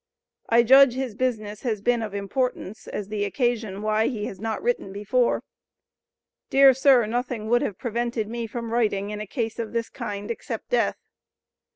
[0.49, 4.59] I judge his business has been of importance as the occasion why he has not
[4.63, 5.43] written before.
[6.49, 10.31] Dear sir, nothing would have prevented me from writing, in a case of this kind,
[10.31, 10.97] except death.